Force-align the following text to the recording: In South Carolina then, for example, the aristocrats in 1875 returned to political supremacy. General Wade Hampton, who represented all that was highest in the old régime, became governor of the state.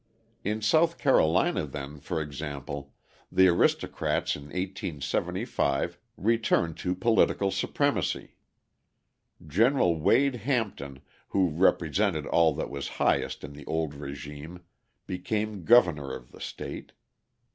In 0.43 0.63
South 0.63 0.97
Carolina 0.97 1.67
then, 1.67 1.99
for 1.99 2.19
example, 2.23 2.91
the 3.31 3.47
aristocrats 3.49 4.35
in 4.35 4.45
1875 4.45 5.99
returned 6.17 6.75
to 6.77 6.95
political 6.95 7.51
supremacy. 7.51 8.33
General 9.45 9.95
Wade 9.99 10.37
Hampton, 10.37 11.03
who 11.27 11.49
represented 11.51 12.25
all 12.25 12.51
that 12.55 12.71
was 12.71 12.87
highest 12.97 13.43
in 13.43 13.53
the 13.53 13.63
old 13.67 13.93
régime, 13.93 14.61
became 15.05 15.65
governor 15.65 16.15
of 16.15 16.31
the 16.31 16.41
state. 16.41 16.93